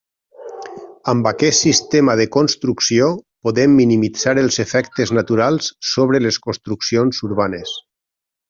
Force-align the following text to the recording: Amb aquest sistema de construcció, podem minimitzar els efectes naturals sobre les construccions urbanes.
Amb 1.11 1.27
aquest 1.31 1.65
sistema 1.65 2.15
de 2.21 2.25
construcció, 2.37 3.11
podem 3.49 3.77
minimitzar 3.83 4.35
els 4.45 4.59
efectes 4.67 5.15
naturals 5.21 5.71
sobre 5.93 6.27
les 6.29 6.45
construccions 6.49 7.23
urbanes. 7.33 7.77